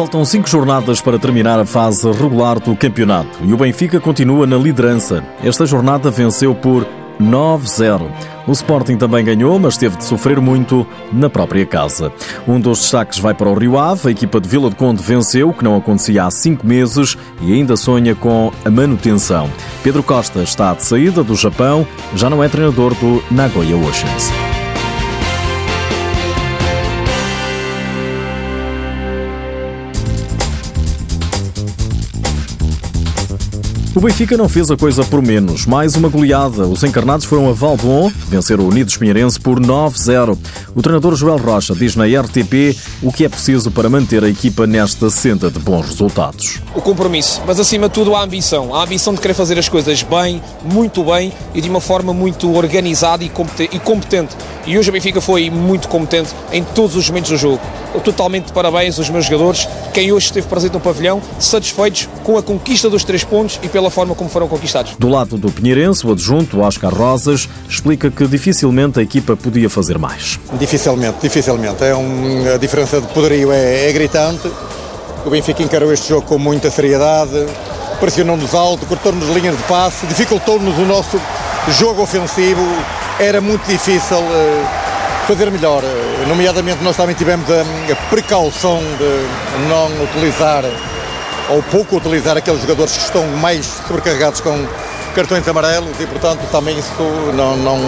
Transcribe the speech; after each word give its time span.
Faltam 0.00 0.24
cinco 0.24 0.48
jornadas 0.48 1.02
para 1.02 1.18
terminar 1.18 1.60
a 1.60 1.66
fase 1.66 2.10
regular 2.10 2.58
do 2.58 2.74
campeonato 2.74 3.38
e 3.44 3.52
o 3.52 3.56
Benfica 3.58 4.00
continua 4.00 4.46
na 4.46 4.56
liderança. 4.56 5.22
Esta 5.44 5.66
jornada 5.66 6.10
venceu 6.10 6.54
por 6.54 6.86
9-0. 7.20 8.10
O 8.46 8.52
Sporting 8.52 8.96
também 8.96 9.22
ganhou, 9.22 9.58
mas 9.58 9.76
teve 9.76 9.98
de 9.98 10.04
sofrer 10.04 10.40
muito 10.40 10.86
na 11.12 11.28
própria 11.28 11.66
casa. 11.66 12.10
Um 12.48 12.58
dos 12.58 12.78
destaques 12.78 13.18
vai 13.18 13.34
para 13.34 13.50
o 13.50 13.52
Rio 13.52 13.76
Ave. 13.76 14.08
A 14.08 14.10
equipa 14.10 14.40
de 14.40 14.48
Vila 14.48 14.70
de 14.70 14.76
Conde 14.76 15.02
venceu, 15.02 15.52
que 15.52 15.62
não 15.62 15.76
acontecia 15.76 16.24
há 16.24 16.30
cinco 16.30 16.66
meses, 16.66 17.18
e 17.42 17.52
ainda 17.52 17.76
sonha 17.76 18.14
com 18.14 18.50
a 18.64 18.70
manutenção. 18.70 19.50
Pedro 19.82 20.02
Costa 20.02 20.40
está 20.42 20.72
de 20.72 20.82
saída 20.82 21.22
do 21.22 21.36
Japão, 21.36 21.86
já 22.16 22.30
não 22.30 22.42
é 22.42 22.48
treinador 22.48 22.94
do 22.94 23.22
Nagoya 23.30 23.76
Oceans. 23.76 24.49
O 34.00 34.02
Benfica 34.02 34.34
não 34.34 34.48
fez 34.48 34.70
a 34.70 34.78
coisa 34.78 35.04
por 35.04 35.20
menos. 35.20 35.66
Mais 35.66 35.94
uma 35.94 36.08
goleada. 36.08 36.66
Os 36.66 36.82
encarnados 36.82 37.26
foram 37.26 37.50
a 37.50 37.52
Valbon, 37.52 38.10
vencer 38.28 38.58
o 38.58 38.66
Unidos 38.66 38.96
Pinheirense 38.96 39.38
por 39.38 39.60
9-0. 39.60 40.38
O 40.74 40.80
treinador 40.80 41.14
Joel 41.14 41.36
Rocha 41.36 41.74
diz 41.74 41.94
na 41.96 42.06
RTP 42.06 42.74
o 43.02 43.12
que 43.12 43.26
é 43.26 43.28
preciso 43.28 43.70
para 43.70 43.90
manter 43.90 44.24
a 44.24 44.28
equipa 44.30 44.66
nesta 44.66 45.10
senda 45.10 45.50
de 45.50 45.58
bons 45.58 45.86
resultados. 45.86 46.62
O 46.74 46.80
compromisso, 46.80 47.42
mas 47.46 47.60
acima 47.60 47.88
de 47.88 47.94
tudo 47.94 48.14
a 48.14 48.22
ambição. 48.22 48.74
A 48.74 48.84
ambição 48.84 49.12
de 49.12 49.20
querer 49.20 49.34
fazer 49.34 49.58
as 49.58 49.68
coisas 49.68 50.02
bem, 50.02 50.40
muito 50.64 51.04
bem 51.04 51.30
e 51.54 51.60
de 51.60 51.68
uma 51.68 51.82
forma 51.82 52.14
muito 52.14 52.50
organizada 52.56 53.22
e 53.22 53.28
competente. 53.28 54.34
E 54.70 54.78
hoje 54.78 54.88
o 54.88 54.92
Benfica 54.92 55.20
foi 55.20 55.50
muito 55.50 55.88
competente 55.88 56.30
em 56.52 56.62
todos 56.62 56.94
os 56.94 57.08
momentos 57.08 57.28
do 57.32 57.36
jogo. 57.36 57.60
Totalmente 58.04 58.46
de 58.46 58.52
parabéns 58.52 59.00
aos 59.00 59.10
meus 59.10 59.24
jogadores, 59.24 59.68
quem 59.92 60.12
hoje 60.12 60.26
esteve 60.26 60.46
presente 60.46 60.74
no 60.74 60.78
pavilhão, 60.78 61.20
satisfeitos 61.40 62.08
com 62.22 62.38
a 62.38 62.42
conquista 62.42 62.88
dos 62.88 63.02
três 63.02 63.24
pontos 63.24 63.58
e 63.64 63.68
pela 63.68 63.90
forma 63.90 64.14
como 64.14 64.30
foram 64.30 64.46
conquistados. 64.46 64.94
Do 64.96 65.08
lado 65.08 65.36
do 65.36 65.50
Pinheirense, 65.50 66.06
o 66.06 66.12
adjunto 66.12 66.60
Oscar 66.60 66.94
Rosas 66.94 67.48
explica 67.68 68.12
que 68.12 68.28
dificilmente 68.28 69.00
a 69.00 69.02
equipa 69.02 69.36
podia 69.36 69.68
fazer 69.68 69.98
mais. 69.98 70.38
Dificilmente, 70.56 71.16
dificilmente. 71.20 71.82
É 71.82 71.96
um, 71.96 72.54
a 72.54 72.56
diferença 72.56 73.00
de 73.00 73.08
poderio 73.08 73.50
é, 73.50 73.88
é 73.88 73.92
gritante. 73.92 74.48
O 75.26 75.30
Benfica 75.30 75.64
encarou 75.64 75.92
este 75.92 76.10
jogo 76.10 76.22
com 76.22 76.38
muita 76.38 76.70
seriedade, 76.70 77.44
pressionou-nos 77.98 78.54
alto, 78.54 78.86
cortou-nos 78.86 79.28
linhas 79.30 79.56
de 79.56 79.64
passe, 79.64 80.06
dificultou-nos 80.06 80.78
o 80.78 80.84
nosso 80.84 81.20
jogo 81.70 82.02
ofensivo. 82.02 82.62
Era 83.20 83.38
muito 83.38 83.66
difícil 83.66 84.16
uh, 84.16 84.66
fazer 85.26 85.50
melhor. 85.50 85.82
Nomeadamente, 86.26 86.82
nós 86.82 86.96
também 86.96 87.14
tivemos 87.14 87.46
a, 87.50 87.96
precaução 88.08 88.78
de 88.78 89.68
não 89.68 89.88
utilizar 90.04 90.64
ou 91.50 91.62
pouco 91.64 91.96
utilizar 91.96 92.38
aqueles 92.38 92.62
jogadores 92.62 92.96
que 92.96 93.02
estão 93.02 93.26
mais 93.36 93.66
sobrecarregados 93.86 94.40
com 94.40 94.66
cartões 95.14 95.46
amarelos 95.46 96.00
e, 96.00 96.06
portanto, 96.06 96.40
também 96.50 96.78
isso 96.78 97.02
não, 97.34 97.58
não 97.58 97.78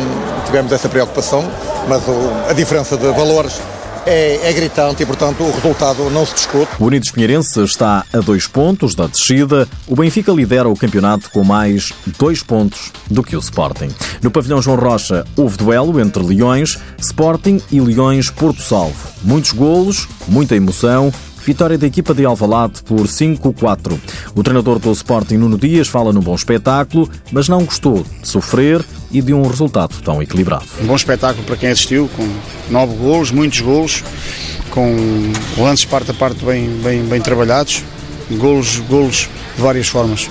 tivemos 0.44 0.70
essa 0.70 0.90
preocupação, 0.90 1.50
mas 1.88 2.02
a 2.50 2.52
diferença 2.52 2.94
de 2.98 3.10
valores 3.12 3.58
é, 4.06 4.48
é, 4.48 4.52
gritante 4.52 5.02
e, 5.02 5.06
portanto, 5.06 5.42
o 5.42 5.52
resultado 5.52 6.10
não 6.10 6.26
se 6.26 6.34
discute. 6.34 6.68
O 6.78 6.86
Unidos 6.86 7.10
Pinheirense 7.10 7.62
está 7.62 8.04
a 8.12 8.18
dois 8.18 8.46
pontos 8.46 8.94
da 8.94 9.06
descida. 9.06 9.68
O 9.86 9.96
Benfica 9.96 10.32
lidera 10.32 10.68
o 10.68 10.76
campeonato 10.76 11.30
com 11.30 11.44
mais 11.44 11.92
dois 12.18 12.42
pontos 12.42 12.90
do 13.10 13.22
que 13.22 13.36
o 13.36 13.40
Sporting. 13.40 13.88
No 14.22 14.30
pavilhão 14.30 14.62
João 14.62 14.76
Rocha 14.76 15.24
houve 15.36 15.56
duelo 15.56 16.00
entre 16.00 16.22
Leões, 16.22 16.78
Sporting 16.98 17.60
e 17.70 17.80
Leões 17.80 18.30
Porto 18.30 18.62
Salvo. 18.62 18.96
Muitos 19.22 19.52
golos, 19.52 20.08
muita 20.26 20.56
emoção, 20.56 21.12
Vitória 21.44 21.76
da 21.76 21.86
equipa 21.86 22.14
de 22.14 22.24
Alvalade 22.24 22.82
por 22.84 23.00
5-4. 23.00 23.98
O 24.34 24.42
treinador 24.42 24.78
do 24.78 24.92
Sporting, 24.92 25.36
Nuno 25.36 25.58
Dias, 25.58 25.88
fala 25.88 26.12
num 26.12 26.20
bom 26.20 26.34
espetáculo, 26.34 27.10
mas 27.32 27.48
não 27.48 27.64
gostou 27.64 28.04
de 28.20 28.28
sofrer 28.28 28.84
e 29.10 29.20
de 29.20 29.34
um 29.34 29.42
resultado 29.42 29.94
tão 30.04 30.22
equilibrado. 30.22 30.64
Um 30.80 30.86
bom 30.86 30.94
espetáculo 30.94 31.44
para 31.44 31.56
quem 31.56 31.70
assistiu, 31.70 32.08
com 32.16 32.28
nove 32.70 32.94
golos, 32.96 33.32
muitos 33.32 33.60
golos, 33.60 34.04
com 34.70 34.94
lances 35.58 35.84
parte 35.84 36.12
a 36.12 36.14
parte 36.14 36.44
bem, 36.44 36.68
bem, 36.82 37.02
bem 37.02 37.20
trabalhados, 37.20 37.82
golos, 38.30 38.76
golos 38.88 39.28
de 39.56 39.62
várias 39.62 39.88
formas. 39.88 40.30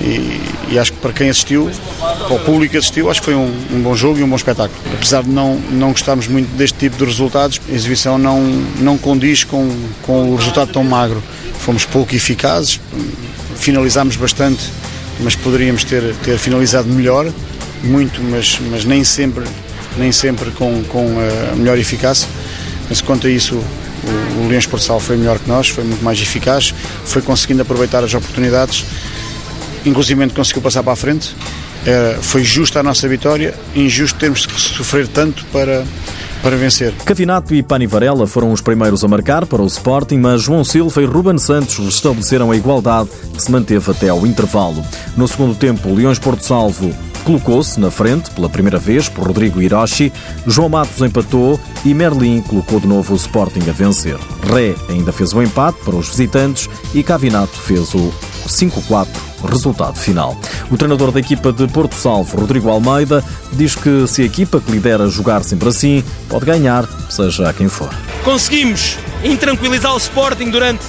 E, 0.00 0.40
e, 0.72 0.78
acho 0.78 0.92
que 0.92 0.98
para 0.98 1.12
quem 1.12 1.30
assistiu, 1.30 1.70
para 1.98 2.34
o 2.34 2.40
público 2.40 2.72
que 2.72 2.78
assistiu, 2.78 3.08
acho 3.10 3.20
que 3.20 3.26
foi 3.26 3.34
um, 3.34 3.52
um, 3.70 3.80
bom 3.80 3.94
jogo 3.94 4.18
e 4.18 4.24
um 4.24 4.28
bom 4.28 4.36
espetáculo. 4.36 4.76
Apesar 4.92 5.22
de 5.22 5.30
não, 5.30 5.56
não 5.70 5.92
gostarmos 5.92 6.26
muito 6.26 6.48
deste 6.56 6.76
tipo 6.78 6.96
de 6.96 7.04
resultados, 7.04 7.60
a 7.68 7.72
exibição 7.72 8.18
não, 8.18 8.42
não 8.80 8.98
condiz 8.98 9.44
com, 9.44 9.70
com 10.02 10.32
o 10.32 10.36
resultado 10.36 10.72
tão 10.72 10.82
magro. 10.82 11.22
Fomos 11.60 11.84
pouco 11.84 12.14
eficazes, 12.14 12.80
finalizámos 13.56 14.16
bastante, 14.16 14.64
mas 15.20 15.36
poderíamos 15.36 15.84
ter, 15.84 16.14
ter 16.24 16.38
finalizado 16.38 16.88
melhor, 16.88 17.32
muito, 17.82 18.20
mas, 18.22 18.58
mas 18.70 18.84
nem 18.84 19.04
sempre, 19.04 19.44
nem 19.96 20.10
sempre 20.10 20.50
com, 20.50 20.82
com 20.84 21.16
a 21.52 21.54
melhor 21.54 21.78
eficácia. 21.78 22.28
Mas 22.88 23.00
quanto 23.00 23.28
a 23.28 23.30
isso, 23.30 23.54
o, 23.54 24.44
o 24.44 24.48
Leões 24.48 24.66
Porto 24.66 24.98
foi 24.98 25.16
melhor 25.16 25.38
que 25.38 25.48
nós, 25.48 25.68
foi 25.68 25.84
muito 25.84 26.02
mais 26.04 26.20
eficaz, 26.20 26.74
foi 27.04 27.22
conseguindo 27.22 27.62
aproveitar 27.62 28.02
as 28.02 28.12
oportunidades 28.12 28.84
inclusive 29.84 30.28
conseguiu 30.30 30.62
passar 30.62 30.82
para 30.82 30.92
a 30.92 30.96
frente. 30.96 31.34
É, 31.86 32.18
foi 32.20 32.42
justa 32.42 32.80
a 32.80 32.82
nossa 32.82 33.06
vitória, 33.06 33.54
injusto 33.74 34.18
termos 34.18 34.46
que 34.46 34.58
sofrer 34.58 35.06
tanto 35.06 35.44
para, 35.46 35.84
para 36.42 36.56
vencer. 36.56 36.94
Cavinato 37.04 37.54
e 37.54 37.62
Pani 37.62 37.86
Varela 37.86 38.26
foram 38.26 38.52
os 38.52 38.62
primeiros 38.62 39.04
a 39.04 39.08
marcar 39.08 39.44
para 39.44 39.60
o 39.60 39.66
Sporting, 39.66 40.16
mas 40.16 40.42
João 40.42 40.64
Silva 40.64 41.02
e 41.02 41.04
Ruben 41.04 41.36
Santos 41.36 41.78
restabeleceram 41.78 42.50
a 42.50 42.56
igualdade 42.56 43.10
que 43.34 43.42
se 43.42 43.50
manteve 43.50 43.90
até 43.90 44.08
ao 44.08 44.26
intervalo. 44.26 44.82
No 45.14 45.28
segundo 45.28 45.54
tempo, 45.54 45.90
o 45.90 45.94
Leões 45.94 46.18
Porto 46.18 46.42
Salvo 46.42 46.94
colocou-se 47.24 47.80
na 47.80 47.90
frente 47.90 48.30
pela 48.30 48.48
primeira 48.48 48.78
vez 48.78 49.08
por 49.08 49.26
Rodrigo 49.26 49.60
Hiroshi, 49.60 50.12
João 50.46 50.68
Matos 50.68 51.00
empatou 51.00 51.58
e 51.84 51.94
Merlin 51.94 52.42
colocou 52.42 52.78
de 52.78 52.86
novo 52.86 53.14
o 53.14 53.16
Sporting 53.16 53.68
a 53.68 53.72
vencer. 53.72 54.18
Ré 54.52 54.74
ainda 54.88 55.12
fez 55.12 55.32
o 55.32 55.42
empate 55.42 55.78
para 55.84 55.96
os 55.96 56.08
visitantes 56.08 56.68
e 56.94 57.02
Cavinato 57.02 57.58
fez 57.58 57.94
o 57.94 58.12
5-4 58.48 59.08
resultado 59.48 59.96
final. 59.98 60.36
O 60.70 60.76
treinador 60.76 61.12
da 61.12 61.20
equipa 61.20 61.52
de 61.52 61.66
Porto 61.68 61.94
Salvo, 61.94 62.40
Rodrigo 62.40 62.70
Almeida, 62.70 63.22
diz 63.52 63.74
que 63.74 64.06
se 64.06 64.22
a 64.22 64.24
equipa 64.24 64.60
que 64.60 64.70
lidera 64.70 65.08
jogar 65.08 65.42
sempre 65.44 65.68
assim, 65.68 66.02
pode 66.28 66.46
ganhar, 66.46 66.86
seja 67.10 67.48
a 67.48 67.52
quem 67.52 67.68
for. 67.68 67.90
Conseguimos 68.22 68.96
intranquilizar 69.22 69.94
o 69.94 69.98
Sporting 69.98 70.50
durante 70.50 70.84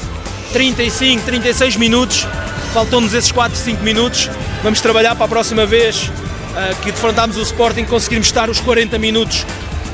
35, 0.54 1.24
36 1.24 1.76
minutos. 1.76 2.28
Faltou-nos 2.74 3.14
esses 3.14 3.32
4, 3.32 3.58
5 3.58 3.84
minutos. 3.84 4.30
Vamos 4.64 4.82
trabalhar 4.82 5.16
para 5.16 5.26
a 5.26 5.30
próxima 5.30 5.66
vez 5.66 6.04
uh, 6.06 6.76
que 6.82 6.92
defrontarmos 6.92 7.38
o 7.38 7.42
Sporting, 7.42 7.84
conseguirmos 7.86 8.28
estar 8.28 8.50
os 8.50 8.60
40 8.60 8.98
minutos 8.98 9.46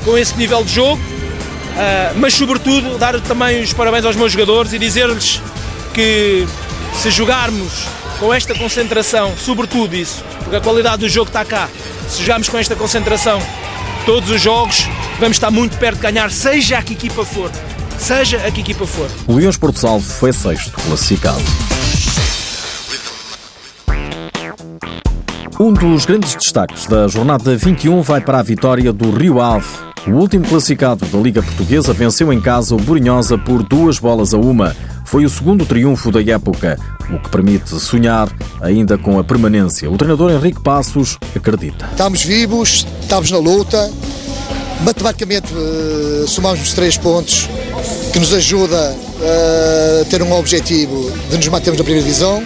com 0.04 0.16
esse 0.16 0.36
nível 0.36 0.64
de 0.64 0.72
jogo. 0.72 1.00
Uh, 1.00 2.18
mas, 2.18 2.34
sobretudo, 2.34 2.98
dar 2.98 3.20
também 3.20 3.62
os 3.62 3.72
parabéns 3.72 4.04
aos 4.04 4.16
meus 4.16 4.32
jogadores 4.32 4.72
e 4.72 4.78
dizer-lhes 4.78 5.40
que 5.94 6.46
se 6.94 7.10
jogarmos 7.10 7.86
com 8.18 8.32
esta 8.32 8.54
concentração, 8.54 9.34
sobretudo 9.36 9.94
isso, 9.94 10.22
porque 10.40 10.56
a 10.56 10.60
qualidade 10.60 10.98
do 10.98 11.08
jogo 11.08 11.28
está 11.28 11.44
cá, 11.44 11.68
se 12.08 12.22
jogarmos 12.22 12.48
com 12.48 12.58
esta 12.58 12.76
concentração 12.76 13.40
todos 14.04 14.30
os 14.30 14.40
jogos, 14.40 14.88
vamos 15.18 15.36
estar 15.36 15.50
muito 15.50 15.76
perto 15.78 15.96
de 15.96 16.02
ganhar, 16.02 16.30
seja 16.30 16.78
a 16.78 16.82
que 16.82 16.94
equipa 16.94 17.24
for. 17.24 17.50
Seja 17.98 18.38
a 18.38 18.50
que 18.50 18.60
equipa 18.60 18.86
for. 18.86 19.08
O 19.28 19.34
Leões 19.34 19.56
Porto 19.56 19.78
Salvo 19.78 20.04
foi 20.04 20.32
sexto 20.32 20.72
classificado. 20.72 21.42
Um 25.60 25.72
dos 25.72 26.04
grandes 26.04 26.34
destaques 26.34 26.86
da 26.86 27.06
jornada 27.06 27.56
21 27.56 28.02
vai 28.02 28.20
para 28.20 28.40
a 28.40 28.42
vitória 28.42 28.92
do 28.92 29.12
Rio 29.12 29.40
Ave. 29.40 29.68
O 30.08 30.10
último 30.12 30.44
classificado 30.44 31.06
da 31.06 31.18
Liga 31.18 31.40
Portuguesa 31.40 31.92
venceu 31.92 32.32
em 32.32 32.40
casa 32.40 32.74
o 32.74 32.78
Burinhosa 32.78 33.38
por 33.38 33.62
duas 33.62 34.00
bolas 34.00 34.34
a 34.34 34.38
uma. 34.38 34.74
Foi 35.12 35.26
o 35.26 35.28
segundo 35.28 35.66
triunfo 35.66 36.10
da 36.10 36.22
época, 36.22 36.78
o 37.10 37.18
que 37.18 37.28
permite 37.28 37.78
sonhar 37.78 38.34
ainda 38.62 38.96
com 38.96 39.18
a 39.18 39.22
permanência. 39.22 39.90
O 39.90 39.98
treinador 39.98 40.32
Henrique 40.32 40.62
Passos 40.62 41.18
acredita. 41.36 41.86
Estamos 41.90 42.24
vivos, 42.24 42.86
estamos 42.98 43.30
na 43.30 43.36
luta. 43.36 43.92
Matematicamente 44.80 45.52
uh, 45.52 46.26
somamos 46.26 46.62
os 46.62 46.72
três 46.72 46.96
pontos 46.96 47.46
que 48.10 48.18
nos 48.18 48.32
ajuda 48.32 48.96
eh, 49.20 50.00
a 50.00 50.04
ter 50.06 50.22
um 50.22 50.32
objetivo 50.32 51.12
de 51.28 51.36
nos 51.36 51.48
mantermos 51.48 51.78
na 51.78 51.84
primeira 51.84 52.06
divisão. 52.06 52.42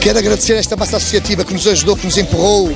Quero 0.00 0.18
agradecer 0.18 0.54
esta 0.54 0.74
massa 0.74 0.96
associativa 0.96 1.44
que 1.44 1.52
nos 1.52 1.68
ajudou, 1.68 1.96
que 1.96 2.06
nos 2.06 2.18
empurrou 2.18 2.72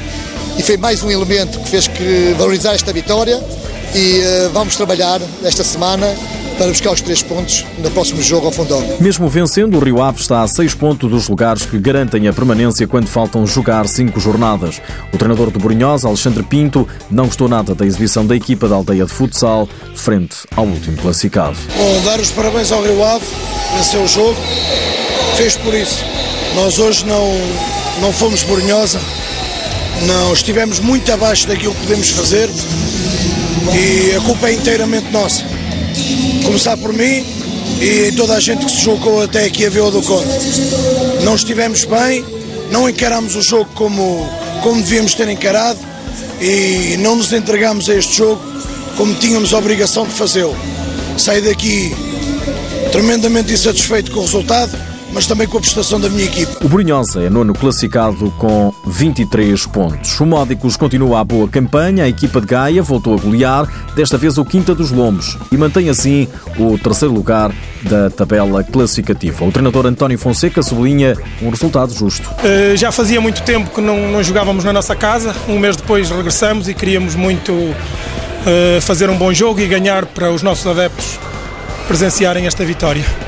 e 0.57 0.63
foi 0.63 0.77
mais 0.77 1.03
um 1.03 1.11
elemento 1.11 1.59
que 1.59 1.69
fez 1.69 1.89
que 1.89 2.33
valorizar 2.39 2.75
esta 2.75 2.93
vitória 2.93 3.43
e 3.93 4.21
uh, 4.21 4.51
vamos 4.53 4.77
trabalhar 4.77 5.21
esta 5.43 5.65
semana 5.65 6.07
para 6.57 6.69
buscar 6.69 6.93
os 6.93 7.01
três 7.01 7.23
pontos 7.23 7.65
no 7.79 7.91
próximo 7.91 8.23
jogo 8.23 8.47
ao 8.47 8.53
Fundão. 8.53 8.83
Mesmo 9.01 9.29
vencendo, 9.29 9.77
o 9.77 9.81
Rio 9.85 10.03
Ave 10.03 10.21
está 10.21 10.43
a 10.43 10.49
seis 10.49 10.75
pontos 10.75 11.11
dos 11.11 11.29
lugares 11.29 11.67
que 11.67 11.79
garantem 11.79 12.27
a 12.29 12.33
permanência 12.33 12.87
quando 12.87 13.07
faltam 13.07 13.47
jogar 13.47 13.87
cinco 13.87 14.19
jornadas. 14.19 14.81
O 15.13 15.19
treinador 15.19 15.51
do 15.51 15.59
Brunhosa, 15.59 16.09
Alexandre 16.09 16.43
Pinto, 16.43 16.89
não 17.11 17.27
gostou 17.27 17.49
nada 17.49 17.75
da 17.75 17.85
exibição 17.85 18.27
da 18.27 18.35
equipa 18.35 18.69
da 18.69 18.75
aldeia 18.75 19.05
de 19.05 19.13
futsal 19.13 19.69
frente 19.95 20.37
ao 20.57 20.65
último 20.65 20.97
classificado. 20.97 21.57
Bom, 21.77 22.01
dar 22.05 22.21
os 22.21 22.31
parabéns 22.31 22.73
ao 22.73 22.83
Rio 22.83 23.05
Ave, 23.05 23.27
venceu 23.77 24.03
o 24.03 24.09
jogo, 24.09 24.37
fez 25.37 25.57
por 25.57 25.75
isso. 25.75 26.05
Nós 26.55 26.79
hoje 26.79 27.05
não, 27.05 27.33
não 28.01 28.13
fomos 28.13 28.43
Brunhosa, 28.43 28.99
não 30.07 30.33
estivemos 30.33 30.81
muito 30.81 31.13
abaixo 31.13 31.47
daquilo 31.47 31.75
que 31.75 31.81
podemos 31.83 32.11
fazer 32.11 32.49
e 33.75 34.17
a 34.17 34.21
culpa 34.21 34.49
é 34.49 34.55
inteiramente 34.55 35.11
nossa. 35.11 35.56
Começar 36.45 36.77
por 36.77 36.93
mim 36.93 37.25
e 37.81 38.13
toda 38.17 38.35
a 38.35 38.41
gente 38.41 38.65
que 38.65 38.71
se 38.71 38.83
jogou 38.83 39.23
até 39.23 39.45
aqui 39.45 39.67
a 39.67 39.69
o 39.69 39.91
do 39.91 40.03
Conde. 40.03 40.29
Não 41.23 41.35
estivemos 41.35 41.85
bem, 41.85 42.25
não 42.71 42.89
encaramos 42.89 43.37
o 43.37 43.43
jogo 43.43 43.69
como, 43.75 44.29
como 44.63 44.81
devíamos 44.81 45.15
ter 45.15 45.29
encarado 45.29 45.79
e 46.41 46.97
não 46.99 47.17
nos 47.17 47.33
entregamos 47.33 47.89
a 47.89 47.95
este 47.95 48.17
jogo 48.19 48.41
como 48.97 49.15
tínhamos 49.15 49.53
a 49.53 49.59
obrigação 49.59 50.07
de 50.07 50.13
fazê-lo. 50.13 50.57
Saí 51.19 51.41
daqui 51.41 51.95
tremendamente 52.93 53.53
insatisfeito 53.53 54.11
com 54.11 54.21
o 54.21 54.23
resultado 54.23 54.96
mas 55.17 55.27
também 55.27 55.49
com 55.49 55.57
a 55.57 55.61
prestação 55.63 55.99
da 55.99 56.11
minha 56.11 56.27
equipe. 56.27 56.53
O 56.63 56.69
Brunhosa 56.69 57.23
é 57.23 57.31
nono 57.31 57.55
classificado 57.55 58.31
com 58.33 58.71
23 58.87 59.65
pontos. 59.65 60.21
O 60.21 60.27
Módicos 60.27 60.77
continua 60.77 61.21
a 61.21 61.25
boa 61.25 61.49
campanha, 61.49 62.05
a 62.05 62.09
equipa 62.09 62.39
de 62.39 62.47
Gaia 62.47 62.83
voltou 62.83 63.15
a 63.15 63.17
golear, 63.17 63.67
desta 63.95 64.19
vez 64.19 64.37
o 64.37 64.45
Quinta 64.45 64.75
dos 64.75 64.91
Lombos, 64.91 65.39
e 65.51 65.57
mantém 65.57 65.89
assim 65.89 66.29
o 66.59 66.77
terceiro 66.77 67.15
lugar 67.15 67.51
da 67.81 68.11
tabela 68.11 68.63
classificativa. 68.63 69.43
O 69.47 69.51
treinador 69.51 69.87
António 69.87 70.19
Fonseca 70.19 70.63
sublinha 70.63 71.17
um 71.41 71.49
resultado 71.49 71.95
justo. 71.95 72.29
Uh, 72.29 72.77
já 72.77 72.93
fazia 72.93 73.19
muito 73.19 73.41
tempo 73.41 73.71
que 73.71 73.81
não, 73.81 74.13
não, 74.13 74.23
jogávamos 74.23 74.65
na 74.65 74.73
nossa 74.75 74.95
casa, 74.95 75.35
um 75.49 75.59
mês 75.59 75.77
depois 75.77 76.11
regressamos 76.11 76.69
e 76.69 76.75
queríamos 76.75 77.15
muito 77.15 77.53
uh, 77.55 78.83
fazer 78.83 79.09
um 79.09 79.17
bom 79.17 79.33
jogo 79.33 79.61
e 79.61 79.67
ganhar 79.67 80.05
para 80.05 80.31
os 80.31 80.43
nossos 80.43 80.67
adeptos 80.67 81.19
presenciarem 81.89 82.47
esta 82.47 82.67
vitória. 82.67 83.26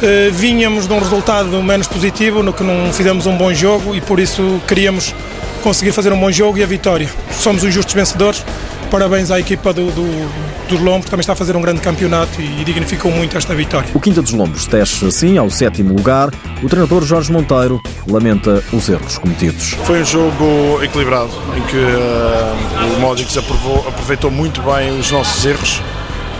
Uh, 0.00 0.32
vínhamos 0.32 0.88
de 0.88 0.92
um 0.94 0.98
resultado 0.98 1.62
menos 1.62 1.86
positivo, 1.86 2.42
no 2.42 2.54
que 2.54 2.62
não 2.62 2.90
fizemos 2.92 3.26
um 3.26 3.36
bom 3.36 3.52
jogo 3.52 3.94
e 3.94 4.00
por 4.00 4.18
isso 4.18 4.60
queríamos 4.66 5.14
conseguir 5.62 5.92
fazer 5.92 6.10
um 6.10 6.18
bom 6.18 6.30
jogo 6.32 6.56
e 6.56 6.62
a 6.62 6.66
vitória. 6.66 7.08
Somos 7.30 7.62
os 7.62 7.72
justos 7.72 7.94
vencedores. 7.94 8.44
Parabéns 8.90 9.30
à 9.30 9.38
equipa 9.38 9.72
do, 9.72 9.86
do, 9.92 10.68
dos 10.68 10.80
Lombos, 10.80 11.04
que 11.04 11.10
também 11.10 11.20
está 11.20 11.34
a 11.34 11.36
fazer 11.36 11.54
um 11.54 11.60
grande 11.60 11.80
campeonato 11.80 12.40
e, 12.40 12.60
e 12.60 12.64
dignificou 12.64 13.12
muito 13.12 13.36
esta 13.36 13.54
vitória. 13.54 13.88
O 13.94 14.00
Quinta 14.00 14.20
dos 14.20 14.32
Lombos 14.32 14.66
desce 14.66 15.04
assim 15.04 15.38
ao 15.38 15.48
sétimo 15.48 15.94
lugar. 15.94 16.30
O 16.62 16.68
treinador 16.68 17.04
Jorge 17.04 17.30
Monteiro 17.30 17.80
lamenta 18.08 18.64
os 18.72 18.88
erros 18.88 19.18
cometidos. 19.18 19.76
Foi 19.84 20.00
um 20.00 20.04
jogo 20.04 20.82
equilibrado, 20.82 21.30
em 21.56 21.62
que 21.62 21.76
uh, 21.76 22.96
o 22.96 23.00
Módicos 23.00 23.36
aproveitou 23.38 24.30
muito 24.30 24.60
bem 24.62 24.98
os 24.98 25.10
nossos 25.10 25.44
erros 25.44 25.82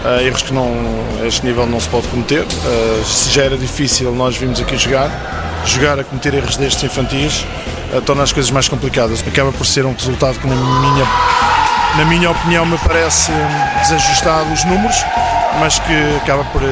Uh, 0.05 0.26
erros 0.26 0.43
que 0.43 0.52
não, 0.52 0.67
a 1.23 1.26
este 1.26 1.44
nível 1.44 1.67
não 1.67 1.79
se 1.79 1.88
pode 1.88 2.08
cometer. 2.08 2.43
Uh, 2.43 3.05
se 3.05 3.31
já 3.31 3.44
era 3.44 3.56
difícil, 3.56 4.11
nós 4.12 4.37
vimos 4.37 4.58
aqui 4.61 4.76
jogar. 4.79 5.11
Jogar 5.67 5.99
a 5.99 6.05
cometer 6.05 6.32
erros 6.32 6.56
destes 6.56 6.82
infantis 6.85 7.44
uh, 7.93 8.00
torna 8.00 8.23
as 8.23 8.32
coisas 8.32 8.50
mais 8.50 8.69
complicadas. 8.69 9.23
Acaba 9.26 9.52
por 9.52 9.67
ser 9.67 9.85
um 9.85 9.93
resultado 9.93 10.38
que, 10.38 10.47
na 10.47 10.55
minha, 10.55 11.06
na 11.99 12.05
minha 12.06 12.31
opinião, 12.31 12.64
me 12.64 12.79
parece 12.79 13.31
desajustado 13.82 14.50
os 14.52 14.64
números, 14.64 14.97
mas 15.61 15.79
que 15.79 16.17
acaba 16.23 16.44
por 16.44 16.62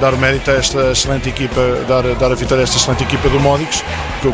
dar 0.00 0.14
o 0.14 0.18
mérito 0.18 0.50
a 0.50 0.54
esta 0.54 0.92
excelente 0.92 1.28
equipa, 1.28 1.60
dar, 1.86 2.02
dar 2.14 2.32
a 2.32 2.34
vitória 2.34 2.62
a 2.62 2.64
esta 2.64 2.76
excelente 2.76 3.04
equipa 3.04 3.28
do 3.28 3.38
Módicos, 3.38 3.84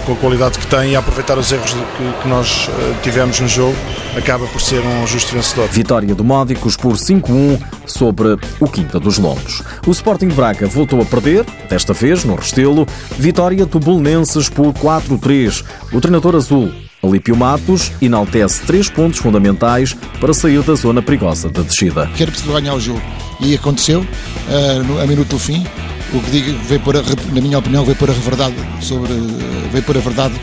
com, 0.06 0.12
a 0.12 0.16
qualidade 0.16 0.58
que 0.58 0.66
tem 0.66 0.92
e 0.92 0.96
aproveitar 0.96 1.36
os 1.36 1.50
erros 1.50 1.72
que, 1.72 2.22
que 2.22 2.28
nós 2.28 2.68
uh, 2.68 2.70
tivemos 3.02 3.40
no 3.40 3.48
jogo, 3.48 3.76
acaba 4.16 4.46
por 4.46 4.60
ser 4.60 4.80
um 4.80 5.06
justo 5.06 5.34
vencedor. 5.34 5.68
Vitória 5.68 6.14
do 6.14 6.22
Módicos 6.22 6.76
por 6.76 6.92
5-1 6.92 7.60
sobre 7.84 8.38
o 8.60 8.68
Quinta 8.68 9.00
dos 9.00 9.18
Lombos. 9.18 9.62
O 9.86 9.90
Sporting 9.90 10.28
Braga 10.28 10.66
voltou 10.66 11.00
a 11.00 11.04
perder, 11.04 11.44
desta 11.68 11.92
vez 11.92 12.24
no 12.24 12.36
Restelo, 12.36 12.86
vitória 13.18 13.66
do 13.66 13.80
Belenenses 13.80 14.48
por 14.48 14.72
4-3. 14.72 15.64
O 15.92 16.00
treinador 16.00 16.36
azul 16.36 16.72
Alípio 17.08 17.36
Matos 17.36 17.92
enaltece 18.00 18.62
três 18.62 18.88
pontos 18.88 19.18
fundamentais 19.18 19.96
para 20.20 20.32
sair 20.32 20.62
da 20.62 20.74
zona 20.74 21.02
perigosa 21.02 21.48
da 21.48 21.62
descida. 21.62 22.10
Quero 22.16 22.30
precisar 22.32 22.60
ganhar 22.60 22.74
o 22.74 22.80
jogo 22.80 23.02
e 23.40 23.54
aconteceu 23.54 24.00
uh, 24.00 25.00
a 25.02 25.06
minuto 25.06 25.28
do 25.28 25.38
fim. 25.38 25.64
O 26.12 26.20
que 26.20 26.30
digo 26.30 26.58
veio 26.64 26.80
a, 26.80 27.34
na 27.34 27.40
minha 27.40 27.58
opinião 27.58 27.84
veio 27.84 27.96
por 27.96 28.08
a 28.08 28.12
verdade 28.12 28.54
sobre 28.80 29.12
veio 29.72 29.84
por 29.84 29.96
a 29.96 30.00
verdade 30.00 30.34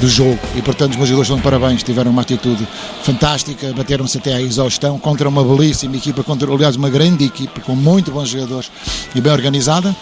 do 0.00 0.08
jogo 0.08 0.38
e 0.56 0.62
portanto 0.62 0.92
os 0.92 0.96
meus 0.96 1.08
jogadores 1.08 1.26
estão 1.28 1.36
de 1.36 1.42
parabéns, 1.42 1.82
tiveram 1.82 2.10
uma 2.10 2.22
atitude 2.22 2.66
fantástica, 3.02 3.72
bateram-se 3.74 4.18
até 4.18 4.34
à 4.34 4.40
exaustão 4.40 4.98
contra 4.98 5.28
uma 5.28 5.44
belíssima 5.44 5.96
equipa, 5.96 6.24
contra 6.24 6.50
aliás 6.50 6.76
uma 6.76 6.88
grande 6.88 7.24
equipa 7.24 7.60
com 7.60 7.74
muito 7.74 8.10
bons 8.10 8.28
jogadores 8.28 8.70
e 9.14 9.20
bem 9.20 9.32
organizada, 9.32 9.94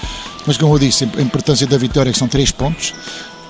mas 0.46 0.56
como 0.56 0.74
eu 0.74 0.78
disse, 0.78 1.08
a 1.16 1.20
importância 1.20 1.66
da 1.66 1.76
vitória 1.76 2.12
que 2.12 2.18
são 2.18 2.28
três 2.28 2.52
pontos, 2.52 2.94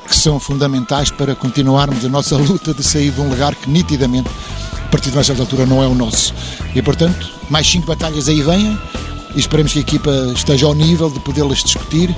que 0.09 0.17
são 0.17 0.41
fundamentais 0.41 1.11
para 1.11 1.35
continuarmos 1.35 2.05
a 2.05 2.09
nossa 2.09 2.37
luta 2.37 2.73
de 2.73 2.83
sair 2.83 3.11
de 3.11 3.21
um 3.21 3.29
lugar 3.29 3.55
que 3.55 3.69
nitidamente, 3.69 4.29
a 4.75 4.89
partir 4.89 5.11
de 5.11 5.17
uma 5.17 5.25
certa 5.25 5.43
altura, 5.43 5.67
não 5.67 5.83
é 5.83 5.87
o 5.87 5.95
nosso. 5.95 6.35
E 6.75 6.81
portanto, 6.81 7.31
mais 7.51 7.71
cinco 7.71 7.87
batalhas 7.87 8.29
aí 8.29 8.43
venham 8.43 8.79
e 9.35 9.41
esperemos 9.41 9.73
que 9.73 9.79
a 9.79 9.83
equipa 9.83 10.11
esteja 10.35 10.67
ao 10.67 10.75
nível 10.75 11.11
de 11.11 11.21
podê-las 11.21 11.63
discutir 11.63 12.15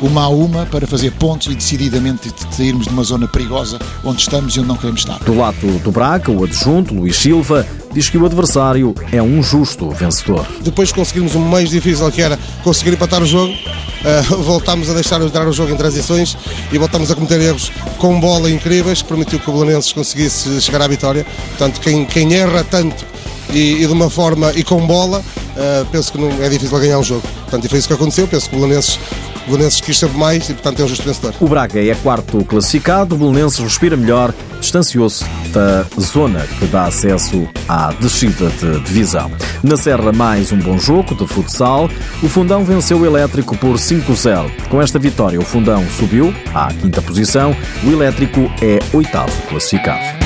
uma 0.00 0.24
a 0.24 0.28
uma 0.28 0.66
para 0.66 0.86
fazer 0.86 1.12
pontos 1.12 1.46
e 1.46 1.54
decididamente 1.54 2.32
sairmos 2.50 2.86
de 2.86 2.92
uma 2.92 3.02
zona 3.04 3.28
perigosa 3.28 3.78
onde 4.02 4.20
estamos 4.20 4.54
e 4.56 4.60
onde 4.60 4.68
não 4.68 4.76
queremos 4.76 5.00
estar. 5.00 5.18
Do 5.20 5.36
lado 5.36 5.78
do 5.78 5.92
Braga, 5.92 6.30
o 6.30 6.44
adjunto, 6.44 6.94
Luís 6.94 7.16
Silva, 7.16 7.66
diz 7.94 8.10
que 8.10 8.18
o 8.18 8.26
adversário 8.26 8.92
é 9.12 9.22
um 9.22 9.42
justo 9.42 9.88
vencedor. 9.90 10.44
Depois 10.60 10.92
conseguimos 10.92 11.34
o 11.34 11.38
mais 11.38 11.70
difícil 11.70 12.10
que 12.10 12.20
era 12.20 12.36
conseguir 12.64 12.92
empatar 12.92 13.22
o 13.22 13.26
jogo, 13.26 13.52
uh, 13.52 14.36
voltámos 14.42 14.90
a 14.90 14.94
deixar 14.94 15.22
entrar 15.22 15.46
o 15.46 15.52
jogo 15.52 15.72
em 15.72 15.76
transições 15.76 16.36
e 16.72 16.76
voltámos 16.76 17.10
a 17.10 17.14
cometer 17.14 17.40
erros 17.40 17.70
com 17.98 18.18
bola 18.18 18.50
incríveis 18.50 19.00
que 19.00 19.08
permitiu 19.08 19.38
que 19.38 19.48
o 19.48 19.52
Belenenses 19.52 19.92
conseguisse 19.92 20.60
chegar 20.60 20.82
à 20.82 20.88
vitória. 20.88 21.24
Portanto, 21.50 21.80
quem, 21.80 22.04
quem 22.04 22.34
erra 22.34 22.64
tanto 22.64 23.06
e, 23.50 23.82
e, 23.82 23.86
de 23.86 23.92
uma 23.92 24.10
forma 24.10 24.52
e 24.56 24.64
com 24.64 24.84
bola, 24.84 25.20
uh, 25.20 25.86
penso 25.92 26.10
que 26.10 26.18
não 26.18 26.30
é 26.42 26.48
difícil 26.48 26.78
ganhar 26.80 26.98
um 26.98 27.04
jogo. 27.04 27.22
Portanto, 27.42 27.64
e 27.64 27.68
foi 27.68 27.78
isso 27.78 27.88
que 27.88 27.94
aconteceu. 27.94 28.26
Penso 28.26 28.50
que 28.50 28.56
o 28.56 28.58
Belenenses 28.58 28.98
o 29.46 29.50
Belenenses 29.50 29.80
quis 29.80 29.98
sempre 29.98 30.16
mais 30.18 30.48
e, 30.48 30.54
portanto, 30.54 30.80
é 30.80 30.84
um 30.84 30.88
justo 30.88 31.04
vencedor. 31.04 31.34
O 31.40 31.48
Braga 31.48 31.80
é 31.80 31.94
quarto 31.94 32.44
classificado, 32.44 33.14
o 33.14 33.18
Belenenses 33.18 33.58
respira 33.58 33.96
melhor, 33.96 34.32
distanciou-se 34.60 35.24
da 35.52 35.84
zona 36.00 36.40
que 36.58 36.66
dá 36.66 36.84
acesso 36.84 37.46
à 37.68 37.92
descida 37.92 38.48
de 38.50 38.80
divisão. 38.80 39.30
Na 39.62 39.76
Serra, 39.76 40.12
mais 40.12 40.52
um 40.52 40.58
bom 40.58 40.78
jogo 40.78 41.14
de 41.14 41.26
futsal. 41.26 41.88
O 42.22 42.28
Fundão 42.28 42.64
venceu 42.64 42.98
o 42.98 43.06
Elétrico 43.06 43.56
por 43.56 43.76
5-0. 43.76 44.50
Com 44.68 44.80
esta 44.80 44.98
vitória, 44.98 45.38
o 45.38 45.44
Fundão 45.44 45.84
subiu 45.98 46.34
à 46.54 46.72
quinta 46.72 47.02
posição. 47.02 47.54
O 47.84 47.90
Elétrico 47.90 48.50
é 48.62 48.78
oitavo 48.92 49.32
classificado. 49.48 50.23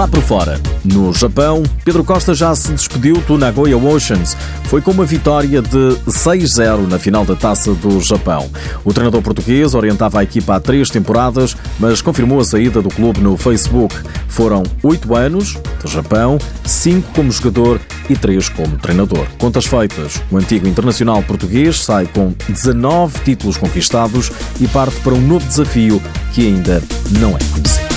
Lá 0.00 0.08
por 0.08 0.22
fora, 0.22 0.58
no 0.82 1.12
Japão, 1.12 1.62
Pedro 1.84 2.02
Costa 2.02 2.32
já 2.32 2.54
se 2.54 2.72
despediu 2.72 3.16
do 3.28 3.36
Nagoya 3.36 3.76
Oceans. 3.76 4.34
Foi 4.64 4.80
com 4.80 4.92
uma 4.92 5.04
vitória 5.04 5.60
de 5.60 5.94
6-0 6.06 6.88
na 6.88 6.98
final 6.98 7.22
da 7.22 7.36
Taça 7.36 7.74
do 7.74 8.00
Japão. 8.00 8.48
O 8.82 8.94
treinador 8.94 9.20
português 9.20 9.74
orientava 9.74 10.18
a 10.18 10.22
equipa 10.22 10.54
há 10.54 10.60
três 10.60 10.88
temporadas, 10.88 11.54
mas 11.78 12.00
confirmou 12.00 12.40
a 12.40 12.44
saída 12.44 12.80
do 12.80 12.88
clube 12.88 13.20
no 13.20 13.36
Facebook. 13.36 13.94
Foram 14.26 14.62
oito 14.84 15.14
anos 15.14 15.58
de 15.84 15.92
Japão, 15.92 16.38
cinco 16.64 17.12
como 17.12 17.30
jogador 17.30 17.78
e 18.08 18.16
três 18.16 18.48
como 18.48 18.78
treinador. 18.78 19.26
Contas 19.36 19.66
feitas, 19.66 20.14
o 20.30 20.38
antigo 20.38 20.66
internacional 20.66 21.22
português 21.22 21.84
sai 21.84 22.06
com 22.06 22.32
19 22.48 23.18
títulos 23.22 23.58
conquistados 23.58 24.32
e 24.58 24.66
parte 24.66 24.98
para 25.00 25.12
um 25.12 25.20
novo 25.20 25.46
desafio 25.46 26.02
que 26.32 26.46
ainda 26.46 26.82
não 27.18 27.36
é 27.36 27.40
conhecido. 27.52 27.89